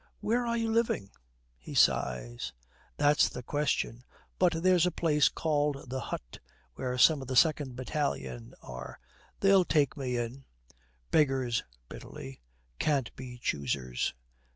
[0.19, 1.11] 'Where are you living?'
[1.59, 2.53] He sighs.
[2.97, 4.03] 'That's the question.
[4.39, 6.39] But there's a place called The Hut,
[6.73, 8.99] where some of the 2nd Battalion are.
[9.41, 10.45] They'll take me in.
[11.11, 12.41] Beggars,' bitterly,
[12.79, 14.15] 'can't be choosers.'